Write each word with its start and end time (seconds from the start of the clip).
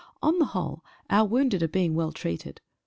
On 0.23 0.39
the 0.39 0.45
whole 0.45 0.83
our 1.11 1.27
wounded 1.27 1.61
are 1.61 1.67
being 1.67 1.93
well 1.93 2.11
treated. 2.11 2.59